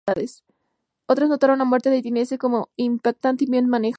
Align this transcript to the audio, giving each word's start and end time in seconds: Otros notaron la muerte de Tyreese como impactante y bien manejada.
Otros 1.07 1.29
notaron 1.29 1.59
la 1.59 1.65
muerte 1.65 1.89
de 1.91 2.01
Tyreese 2.01 2.37
como 2.39 2.69
impactante 2.75 3.43
y 3.45 3.51
bien 3.51 3.67
manejada. 3.69 3.89